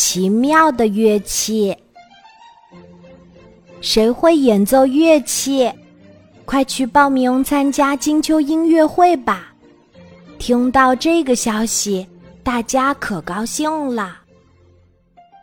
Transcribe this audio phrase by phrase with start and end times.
[0.00, 1.76] 奇妙的乐器。
[3.82, 5.70] 谁会演奏乐器？
[6.46, 9.52] 快去报名参加金秋音乐会吧！
[10.38, 12.06] 听到这个消息，
[12.42, 14.16] 大家可高兴了。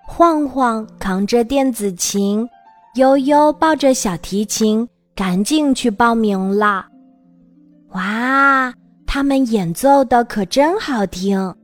[0.07, 2.43] 晃晃扛着电子琴，
[2.95, 6.87] 悠悠抱着小提琴，赶紧去报名了。
[7.89, 8.73] 哇，
[9.05, 11.55] 他们演奏的可真好听！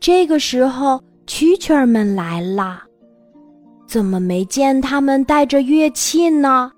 [0.00, 2.82] 这个时候，蛐蛐儿们来了。
[3.86, 6.70] 怎么没见他们带着乐器呢？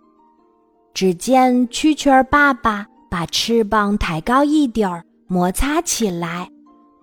[0.92, 6.48] 只见蛐蛐儿爸爸把翅膀抬高一点儿，摩擦起来，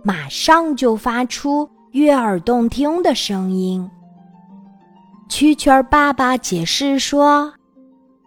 [0.03, 3.89] 马上就发出悦耳动听的声音。
[5.29, 7.53] 蛐蛐儿爸爸解释说：“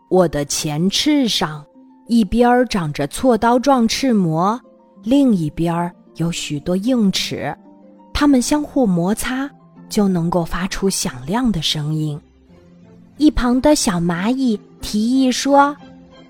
[0.08, 1.64] 我的前翅上
[2.06, 4.60] 一边长着锉刀状翅膜，
[5.02, 7.56] 另一边有许多硬齿，
[8.16, 9.50] 它们相互摩擦。”
[9.88, 12.20] 就能够发出响亮的声音。
[13.18, 15.74] 一旁的小蚂蚁提议说：“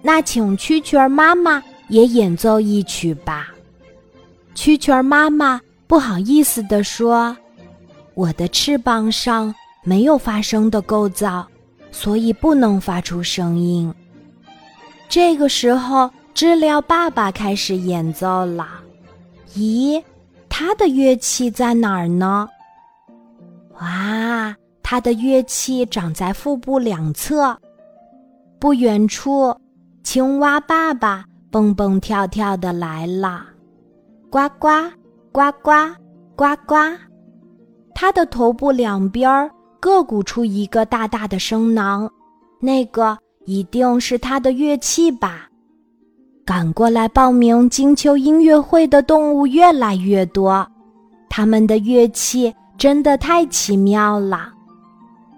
[0.02, 3.48] 那请蛐蛐儿妈妈也演奏一曲吧。”
[4.54, 7.34] 蛐蛐儿妈妈不好意思地说
[8.12, 11.46] ：“我的翅膀上没有发声的构造，
[11.90, 13.90] 所以不能发出声音。”
[15.08, 18.68] 这个时候，知了爸爸开始演奏了。
[19.54, 20.00] 咦，
[20.58, 22.48] 他的乐器在哪儿呢？
[23.74, 27.54] 哇，它的乐器长在腹部两侧。
[28.58, 29.54] 不远处，
[30.02, 33.44] 青蛙爸爸蹦蹦跳跳的来了，
[34.30, 34.68] 呱呱
[35.30, 35.72] 呱呱
[36.34, 36.74] 呱呱。
[37.94, 42.10] 它的头部两边各鼓出一个大大的声囊，
[42.60, 45.50] 那个一定是它的乐器吧？
[46.46, 50.64] 赶过来报名金秋音乐会的动物越来越多，
[51.28, 52.54] 他们的乐器。
[52.78, 54.50] 真的太奇妙了，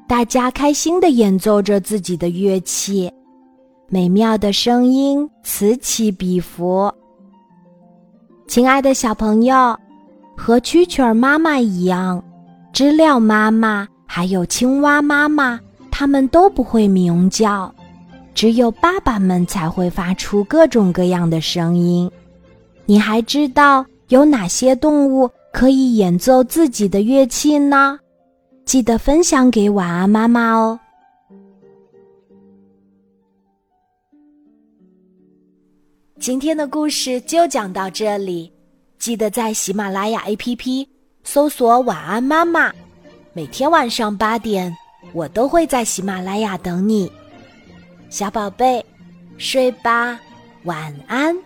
[0.08, 3.08] 大家开心的演奏着自己的乐器，
[3.88, 6.92] 美妙的声音此起彼伏。
[8.48, 9.54] 亲爱的小朋友，
[10.36, 12.20] 和蛐蛐儿妈妈一样，
[12.72, 15.60] 知了妈妈还有青蛙妈妈，
[15.92, 17.72] 它们都不会鸣叫，
[18.38, 22.08] 只有爸爸们才会发出各种各样的声音。
[22.86, 25.28] 你还知道有哪些动物？
[25.52, 27.98] 可以演奏自己的乐器呢，
[28.64, 30.78] 记得分享给晚安妈妈哦。
[36.20, 38.52] 今天的故事就讲到这里，
[39.00, 40.86] 记得在喜马拉雅 APP
[41.24, 42.72] 搜索“晚安妈妈”，
[43.34, 44.72] 每天晚上八点，
[45.12, 47.10] 我都会在喜马拉雅等你，
[48.10, 48.84] 小宝贝，
[49.36, 50.18] 睡吧，
[50.64, 51.36] 晚安。